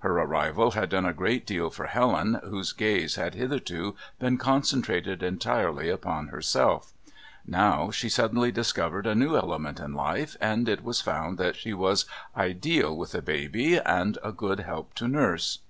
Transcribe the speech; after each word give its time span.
Her 0.00 0.10
arrival 0.10 0.72
had 0.72 0.88
done 0.88 1.06
a 1.06 1.12
great 1.12 1.46
deal 1.46 1.70
for 1.70 1.86
Helen, 1.86 2.40
whose 2.42 2.72
gaze 2.72 3.14
had 3.14 3.36
hitherto 3.36 3.94
been 4.18 4.36
concentrated 4.36 5.22
entirely 5.22 5.88
upon 5.88 6.26
herself; 6.26 6.94
now 7.46 7.92
she 7.92 8.08
suddenly 8.08 8.50
discovered 8.50 9.06
a 9.06 9.14
new 9.14 9.36
element 9.36 9.78
in 9.78 9.94
life, 9.94 10.36
and 10.40 10.68
it 10.68 10.82
was 10.82 11.00
found 11.00 11.38
that 11.38 11.54
she 11.54 11.74
was 11.74 12.06
"ideal 12.36 12.96
with 12.96 13.14
a 13.14 13.22
baby" 13.22 13.78
and 13.78 14.18
"a 14.24 14.32
great 14.32 14.58
help 14.58 14.94
to 14.94 15.06
nurse." 15.06 15.60